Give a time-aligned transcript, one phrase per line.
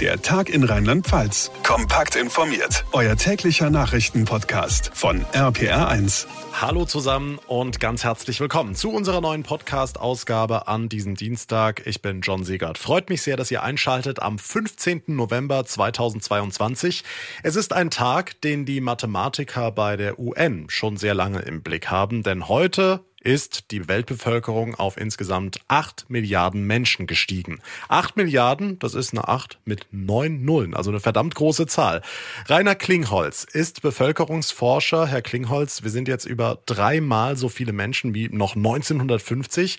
[0.00, 1.52] Der Tag in Rheinland-Pfalz.
[1.62, 2.84] Kompakt informiert.
[2.90, 6.26] Euer täglicher Nachrichtenpodcast von RPR1.
[6.60, 11.86] Hallo zusammen und ganz herzlich willkommen zu unserer neuen Podcast-Ausgabe an diesem Dienstag.
[11.86, 12.76] Ich bin John Siegert.
[12.76, 15.04] Freut mich sehr, dass ihr einschaltet am 15.
[15.06, 17.04] November 2022.
[17.44, 21.88] Es ist ein Tag, den die Mathematiker bei der UN schon sehr lange im Blick
[21.88, 27.60] haben, denn heute ist die Weltbevölkerung auf insgesamt 8 Milliarden Menschen gestiegen.
[27.88, 32.02] 8 Milliarden, das ist eine 8 mit 9 Nullen, also eine verdammt große Zahl.
[32.46, 35.06] Rainer Klingholz ist Bevölkerungsforscher.
[35.06, 39.78] Herr Klingholz, wir sind jetzt über dreimal so viele Menschen wie noch 1950.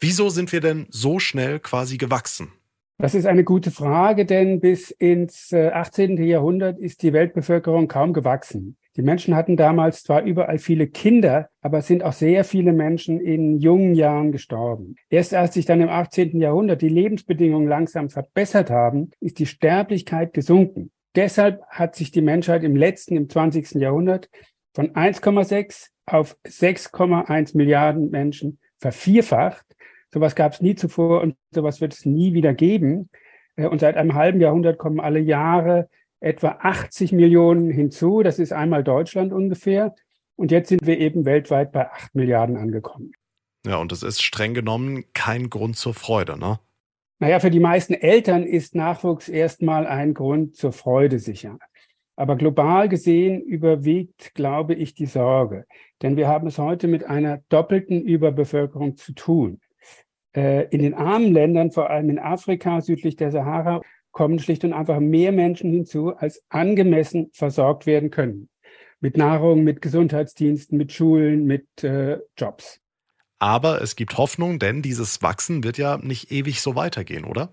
[0.00, 2.52] Wieso sind wir denn so schnell quasi gewachsen?
[2.98, 6.16] Das ist eine gute Frage, denn bis ins 18.
[6.16, 8.76] Äh, Jahrhundert ist die Weltbevölkerung kaum gewachsen.
[8.96, 13.20] Die Menschen hatten damals zwar überall viele Kinder, aber es sind auch sehr viele Menschen
[13.20, 14.94] in jungen Jahren gestorben.
[15.10, 16.40] Erst als sich dann im 18.
[16.40, 20.92] Jahrhundert die Lebensbedingungen langsam verbessert haben, ist die Sterblichkeit gesunken.
[21.16, 23.72] Deshalb hat sich die Menschheit im letzten, im 20.
[23.80, 24.30] Jahrhundert
[24.74, 29.64] von 1,6 auf 6,1 Milliarden Menschen vervierfacht.
[30.12, 33.08] Sowas gab es nie zuvor und sowas wird es nie wieder geben.
[33.56, 35.88] Äh, und seit einem halben Jahrhundert kommen alle Jahre
[36.24, 38.22] etwa 80 Millionen hinzu.
[38.22, 39.94] Das ist einmal Deutschland ungefähr.
[40.36, 43.12] Und jetzt sind wir eben weltweit bei 8 Milliarden angekommen.
[43.66, 46.58] Ja, und das ist streng genommen kein Grund zur Freude, ne?
[47.20, 51.58] Naja, für die meisten Eltern ist Nachwuchs erstmal ein Grund zur Freude sicher.
[52.16, 55.64] Aber global gesehen überwiegt, glaube ich, die Sorge.
[56.02, 59.60] Denn wir haben es heute mit einer doppelten Überbevölkerung zu tun.
[60.34, 63.80] Äh, in den armen Ländern, vor allem in Afrika südlich der Sahara,
[64.14, 68.48] kommen schlicht und einfach mehr Menschen hinzu, als angemessen versorgt werden können.
[69.00, 72.80] Mit Nahrung, mit Gesundheitsdiensten, mit Schulen, mit äh, Jobs.
[73.38, 77.52] Aber es gibt Hoffnung, denn dieses Wachsen wird ja nicht ewig so weitergehen, oder?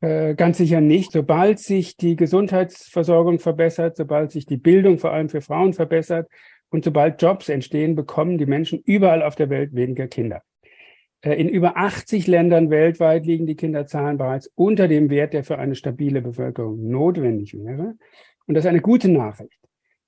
[0.00, 1.10] Äh, ganz sicher nicht.
[1.10, 6.28] Sobald sich die Gesundheitsversorgung verbessert, sobald sich die Bildung vor allem für Frauen verbessert
[6.68, 10.42] und sobald Jobs entstehen, bekommen die Menschen überall auf der Welt weniger Kinder.
[11.24, 15.58] Äh, in über 80 Ländern weltweit liegen die Kinderzahlen bereits unter dem Wert, der für
[15.58, 17.96] eine stabile Bevölkerung notwendig wäre.
[18.46, 19.58] Und das ist eine gute Nachricht.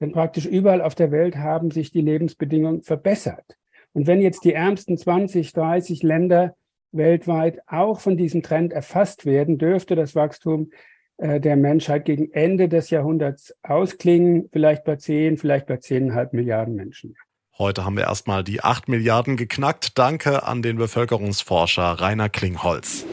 [0.00, 3.56] Denn praktisch überall auf der Welt haben sich die Lebensbedingungen verbessert.
[3.94, 6.54] Und wenn jetzt die ärmsten 20, 30 Länder
[6.92, 10.70] weltweit auch von diesem Trend erfasst werden, dürfte das Wachstum
[11.16, 16.74] äh, der Menschheit gegen Ende des Jahrhunderts ausklingen, vielleicht bei 10, vielleicht bei 10,5 Milliarden
[16.74, 17.16] Menschen.
[17.58, 19.96] Heute haben wir erstmal die 8 Milliarden geknackt.
[19.96, 23.06] Danke an den Bevölkerungsforscher Rainer Klingholz.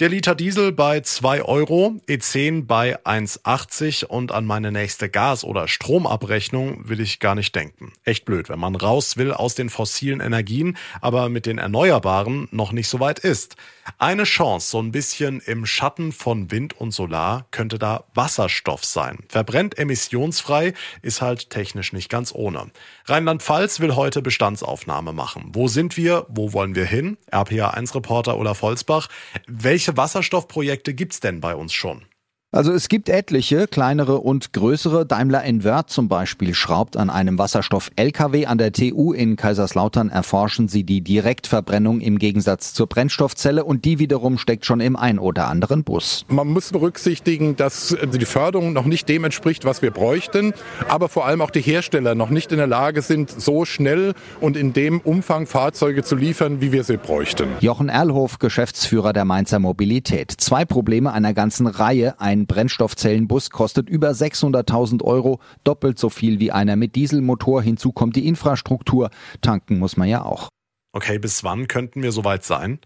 [0.00, 5.66] Der Liter Diesel bei 2 Euro, E10 bei 1,80 und an meine nächste Gas- oder
[5.66, 7.92] Stromabrechnung will ich gar nicht denken.
[8.04, 12.70] Echt blöd, wenn man raus will aus den fossilen Energien, aber mit den Erneuerbaren noch
[12.70, 13.56] nicht so weit ist.
[13.98, 19.18] Eine Chance, so ein bisschen im Schatten von Wind und Solar, könnte da Wasserstoff sein.
[19.28, 22.70] Verbrennt emissionsfrei, ist halt technisch nicht ganz ohne.
[23.06, 25.50] Rheinland-Pfalz will heute Bestandsaufnahme machen.
[25.54, 26.26] Wo sind wir?
[26.28, 27.16] Wo wollen wir hin?
[27.32, 29.08] RPA1-Reporter Olaf Holzbach.
[29.48, 32.04] Welche welche Wasserstoffprojekte gibt's denn bei uns schon?
[32.50, 35.04] Also es gibt etliche, kleinere und größere.
[35.04, 40.82] Daimler Invert zum Beispiel schraubt an einem Wasserstoff-LKW an der TU in Kaiserslautern erforschen sie
[40.82, 45.84] die Direktverbrennung im Gegensatz zur Brennstoffzelle und die wiederum steckt schon im ein oder anderen
[45.84, 46.24] Bus.
[46.28, 50.54] Man muss berücksichtigen, dass die Förderung noch nicht dem entspricht, was wir bräuchten,
[50.88, 54.56] aber vor allem auch die Hersteller noch nicht in der Lage sind, so schnell und
[54.56, 57.48] in dem Umfang Fahrzeuge zu liefern, wie wir sie bräuchten.
[57.60, 60.32] Jochen Erlhof, Geschäftsführer der Mainzer Mobilität.
[60.38, 62.18] Zwei Probleme einer ganzen Reihe.
[62.18, 67.62] Ein ein Brennstoffzellenbus kostet über 600.000 Euro, doppelt so viel wie einer mit Dieselmotor.
[67.62, 69.10] Hinzu kommt die Infrastruktur.
[69.40, 70.48] Tanken muss man ja auch.
[70.92, 72.80] Okay, bis wann könnten wir soweit sein?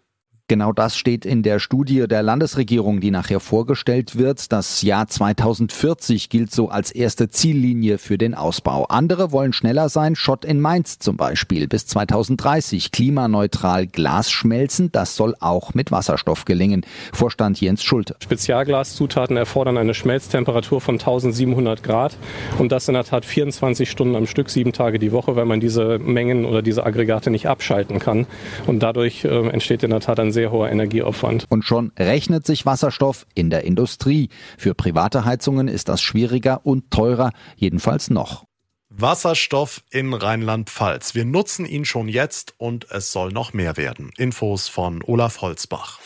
[0.49, 4.53] Genau das steht in der Studie der Landesregierung, die nachher vorgestellt wird.
[4.53, 8.85] Das Jahr 2040 gilt so als erste Ziellinie für den Ausbau.
[8.87, 10.17] Andere wollen schneller sein.
[10.17, 11.69] Schott in Mainz zum Beispiel.
[11.69, 14.91] Bis 2030 klimaneutral Glas schmelzen.
[14.91, 16.85] Das soll auch mit Wasserstoff gelingen.
[17.13, 18.17] Vorstand Jens Schulte.
[18.23, 22.19] Spezialglaszutaten erfordern eine Schmelztemperatur von 1700 Grad.
[22.59, 25.61] Und das in der Tat 24 Stunden am Stück, sieben Tage die Woche, weil man
[25.61, 28.27] diese Mengen oder diese Aggregate nicht abschalten kann.
[28.67, 31.47] Und dadurch äh, entsteht in der Tat ein sehr sehr hoher Energieaufwand.
[31.51, 34.29] Und schon rechnet sich Wasserstoff in der Industrie.
[34.59, 38.45] Für private Heizungen ist das schwieriger und teurer, jedenfalls noch.
[38.89, 41.15] Wasserstoff in Rheinland-Pfalz.
[41.15, 44.11] Wir nutzen ihn schon jetzt und es soll noch mehr werden.
[44.19, 46.01] Infos von Olaf Holzbach.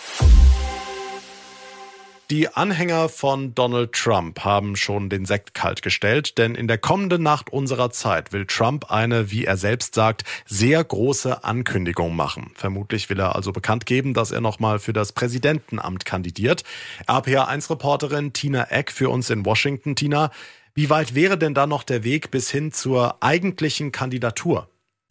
[2.28, 7.22] Die Anhänger von Donald Trump haben schon den Sekt kalt gestellt, denn in der kommenden
[7.22, 12.50] Nacht unserer Zeit will Trump eine, wie er selbst sagt, sehr große Ankündigung machen.
[12.56, 16.64] Vermutlich will er also bekannt geben, dass er nochmal für das Präsidentenamt kandidiert.
[17.06, 19.94] RPA1-Reporterin Tina Eck für uns in Washington.
[19.94, 20.32] Tina,
[20.74, 24.68] wie weit wäre denn da noch der Weg bis hin zur eigentlichen Kandidatur?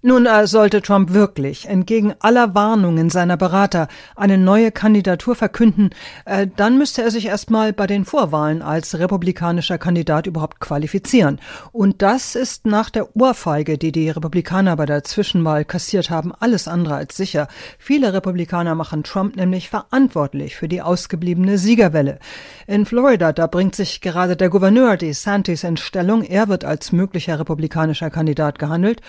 [0.07, 5.89] Nun äh, sollte Trump wirklich entgegen aller Warnungen seiner Berater eine neue Kandidatur verkünden,
[6.25, 11.39] äh, dann müsste er sich erstmal bei den Vorwahlen als republikanischer Kandidat überhaupt qualifizieren.
[11.71, 16.67] Und das ist nach der Ohrfeige, die die Republikaner bei der Zwischenwahl kassiert haben, alles
[16.67, 17.47] andere als sicher.
[17.79, 22.19] Viele Republikaner machen Trump nämlich verantwortlich für die ausgebliebene Siegerwelle.
[22.67, 26.21] In Florida, da bringt sich gerade der Gouverneur DeSantis in Stellung.
[26.21, 29.01] Er wird als möglicher republikanischer Kandidat gehandelt.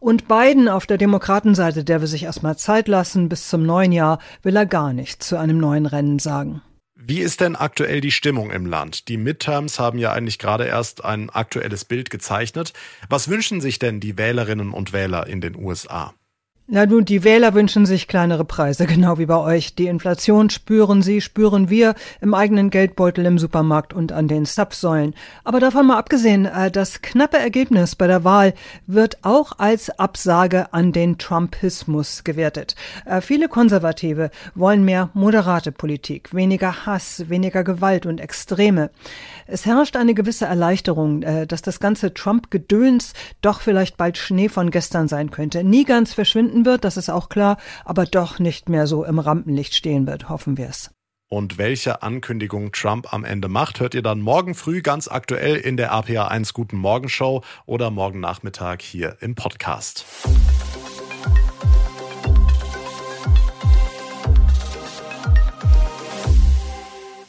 [0.00, 3.28] Und Biden auf der Demokratenseite, der will sich erstmal Zeit lassen.
[3.28, 6.62] Bis zum neuen Jahr will er gar nichts zu einem neuen Rennen sagen.
[6.94, 9.08] Wie ist denn aktuell die Stimmung im Land?
[9.08, 12.72] Die Midterms haben ja eigentlich gerade erst ein aktuelles Bild gezeichnet.
[13.08, 16.14] Was wünschen sich denn die Wählerinnen und Wähler in den USA?
[16.68, 19.76] Na nun, die Wähler wünschen sich kleinere Preise, genau wie bei euch.
[19.76, 25.14] Die Inflation spüren sie, spüren wir im eigenen Geldbeutel im Supermarkt und an den Zapfsäulen.
[25.44, 28.52] Aber davon mal abgesehen, äh, das knappe Ergebnis bei der Wahl
[28.88, 32.74] wird auch als Absage an den Trumpismus gewertet.
[33.04, 38.90] Äh, viele Konservative wollen mehr moderate Politik, weniger Hass, weniger Gewalt und Extreme.
[39.46, 44.72] Es herrscht eine gewisse Erleichterung, äh, dass das ganze Trump-Gedöns doch vielleicht bald Schnee von
[44.72, 45.62] gestern sein könnte.
[45.62, 49.18] Nie ganz verschwinden stattfinden wird, das ist auch klar, aber doch nicht mehr so im
[49.18, 50.90] Rampenlicht stehen wird, hoffen wir es.
[51.28, 55.76] Und welche Ankündigung Trump am Ende macht, hört ihr dann morgen früh ganz aktuell in
[55.76, 60.04] der APA 1 Guten Morgen Show oder morgen Nachmittag hier im Podcast.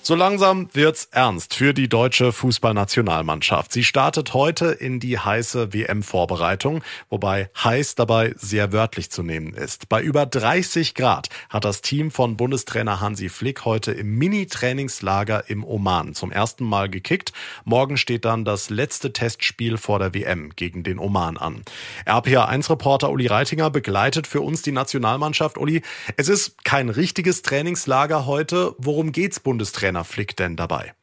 [0.07, 3.74] So langsam wird's ernst für die deutsche Fußballnationalmannschaft.
[3.74, 9.89] Sie startet heute in die heiße WM-Vorbereitung, wobei heiß dabei sehr wörtlich zu nehmen ist.
[9.89, 15.65] Bei über 30 Grad hat das Team von Bundestrainer Hansi Flick heute im Mini-Trainingslager im
[15.65, 17.33] Oman zum ersten Mal gekickt.
[17.65, 21.63] Morgen steht dann das letzte Testspiel vor der WM gegen den Oman an.
[22.06, 25.57] RPA1-Reporter Uli Reitinger begleitet für uns die Nationalmannschaft.
[25.57, 25.81] Uli,
[26.15, 28.74] es ist kein richtiges Trainingslager heute.
[28.77, 29.97] Worum geht's Bundestrainer?
[29.98, 30.94] Trainer Flick denn dabei?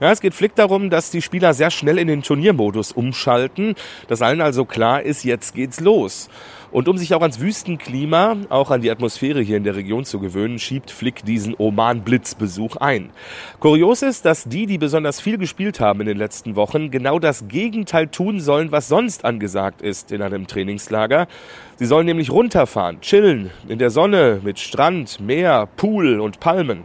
[0.00, 3.74] Ja, es geht Flick darum, dass die Spieler sehr schnell in den Turniermodus umschalten,
[4.08, 6.30] dass allen also klar ist, jetzt geht's los.
[6.72, 10.20] Und um sich auch ans Wüstenklima, auch an die Atmosphäre hier in der Region zu
[10.20, 13.10] gewöhnen, schiebt Flick diesen Oman-Blitzbesuch ein.
[13.58, 17.48] Kurios ist, dass die, die besonders viel gespielt haben in den letzten Wochen, genau das
[17.48, 21.26] Gegenteil tun sollen, was sonst angesagt ist in einem Trainingslager.
[21.74, 26.84] Sie sollen nämlich runterfahren, chillen, in der Sonne, mit Strand, Meer, Pool und Palmen.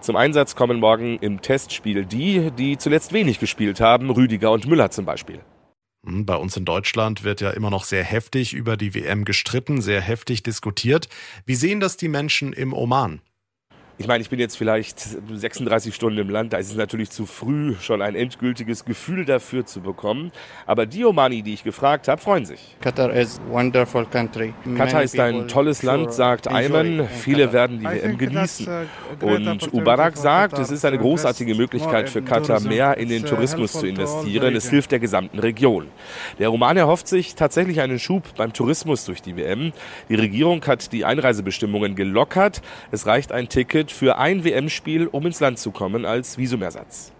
[0.00, 4.90] Zum Einsatz kommen morgen im Testspiel die, die zuletzt wenig gespielt haben, Rüdiger und Müller
[4.90, 5.40] zum Beispiel.
[6.04, 9.80] Hm, bei uns in Deutschland wird ja immer noch sehr heftig über die WM gestritten,
[9.80, 11.08] sehr heftig diskutiert.
[11.46, 13.20] Wie sehen das die Menschen im Oman?
[13.98, 17.26] Ich meine, ich bin jetzt vielleicht 36 Stunden im Land, da ist es natürlich zu
[17.26, 20.32] früh, schon ein endgültiges Gefühl dafür zu bekommen.
[20.66, 22.74] Aber die Omani, die ich gefragt habe, freuen sich.
[22.80, 24.54] Katar is wonderful country.
[24.76, 27.06] Katar ist ein tolles Land, sagt Ayman.
[27.06, 28.66] Viele werden die WM genießen.
[29.20, 33.86] Und Ubarak sagt, es ist eine großartige Möglichkeit für Katar, mehr in den Tourismus zu
[33.86, 34.56] investieren.
[34.56, 35.88] Es hilft der gesamten Region.
[36.38, 39.72] Der Oman erhofft sich tatsächlich einen Schub beim Tourismus durch die WM.
[40.08, 42.62] Die Regierung hat die Einreisebestimmungen gelockert.
[42.90, 47.12] Es reicht ein Ticket Ticket für ein WM-Spiel, um ins Land zu kommen, als Visumersatz.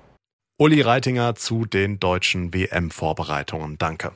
[0.59, 3.79] Uli Reitinger zu den deutschen WM-Vorbereitungen.
[3.79, 4.13] Danke.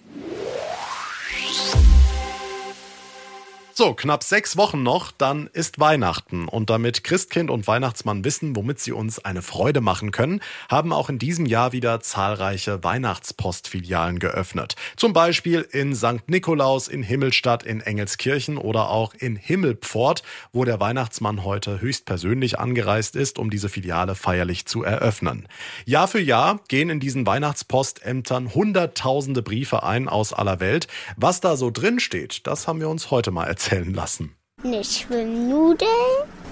[3.78, 6.48] So, knapp sechs Wochen noch, dann ist Weihnachten.
[6.48, 10.40] Und damit Christkind und Weihnachtsmann wissen, womit sie uns eine Freude machen können,
[10.70, 14.76] haben auch in diesem Jahr wieder zahlreiche Weihnachtspostfilialen geöffnet.
[14.96, 16.26] Zum Beispiel in St.
[16.26, 20.22] Nikolaus, in Himmelstadt, in Engelskirchen oder auch in Himmelpfort,
[20.54, 25.48] wo der Weihnachtsmann heute höchstpersönlich angereist ist, um diese Filiale feierlich zu eröffnen.
[25.84, 30.88] Jahr für Jahr gehen in diesen Weihnachtspostämtern hunderttausende Briefe ein aus aller Welt.
[31.18, 34.36] Was da so drin steht, das haben wir uns heute mal erzählt erzählen lassen.
[34.62, 35.88] Eine Schwimmnudel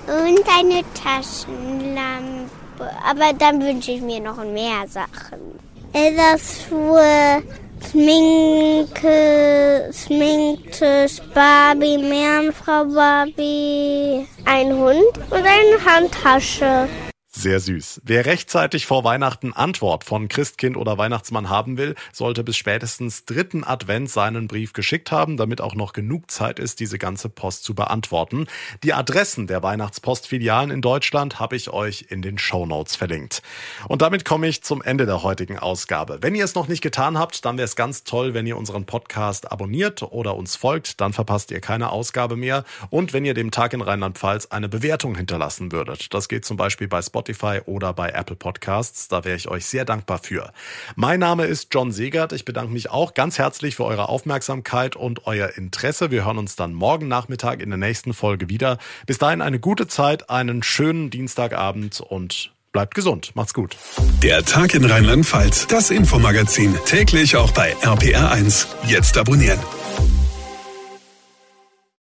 [0.06, 2.50] und eine Taschenlampe.
[3.04, 5.58] Aber dann wünsche ich mir noch mehr Sachen.
[5.92, 7.42] Das für
[7.88, 9.10] Schminke,
[9.92, 16.88] Schminktisch, Barbie, Meerjungfrau Barbie, ein Hund und eine Handtasche.
[17.36, 18.00] Sehr süß.
[18.04, 23.64] Wer rechtzeitig vor Weihnachten Antwort von Christkind oder Weihnachtsmann haben will, sollte bis spätestens dritten
[23.64, 27.74] Advent seinen Brief geschickt haben, damit auch noch genug Zeit ist, diese ganze Post zu
[27.74, 28.46] beantworten.
[28.84, 33.42] Die Adressen der Weihnachtspostfilialen in Deutschland habe ich euch in den Show Notes verlinkt.
[33.88, 36.18] Und damit komme ich zum Ende der heutigen Ausgabe.
[36.20, 38.86] Wenn ihr es noch nicht getan habt, dann wäre es ganz toll, wenn ihr unseren
[38.86, 42.64] Podcast abonniert oder uns folgt, dann verpasst ihr keine Ausgabe mehr.
[42.90, 46.14] Und wenn ihr dem Tag in Rheinland-Pfalz eine Bewertung hinterlassen würdet.
[46.14, 49.08] Das geht zum Beispiel bei Spotify Spotify oder bei Apple Podcasts.
[49.08, 50.52] Da wäre ich euch sehr dankbar für.
[50.94, 52.32] Mein Name ist John Segert.
[52.32, 56.10] Ich bedanke mich auch ganz herzlich für eure Aufmerksamkeit und euer Interesse.
[56.10, 58.78] Wir hören uns dann morgen Nachmittag in der nächsten Folge wieder.
[59.06, 63.32] Bis dahin eine gute Zeit, einen schönen Dienstagabend und bleibt gesund.
[63.34, 63.76] Macht's gut.
[64.22, 68.66] Der Tag in Rheinland-Pfalz, das Infomagazin, täglich auch bei RPR1.
[68.86, 69.60] Jetzt abonnieren.